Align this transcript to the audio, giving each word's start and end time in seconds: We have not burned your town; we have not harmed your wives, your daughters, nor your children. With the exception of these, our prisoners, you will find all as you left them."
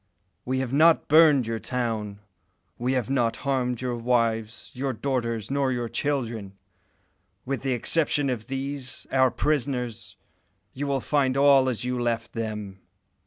We 0.45 0.57
have 0.61 0.73
not 0.73 1.07
burned 1.07 1.45
your 1.45 1.59
town; 1.59 2.21
we 2.79 2.93
have 2.93 3.07
not 3.07 3.35
harmed 3.45 3.81
your 3.81 3.95
wives, 3.95 4.71
your 4.73 4.93
daughters, 4.93 5.51
nor 5.51 5.71
your 5.71 5.87
children. 5.87 6.53
With 7.45 7.61
the 7.61 7.73
exception 7.73 8.27
of 8.27 8.47
these, 8.47 9.05
our 9.11 9.29
prisoners, 9.29 10.15
you 10.73 10.87
will 10.87 11.01
find 11.01 11.37
all 11.37 11.69
as 11.69 11.85
you 11.85 12.01
left 12.01 12.33
them." 12.33 12.79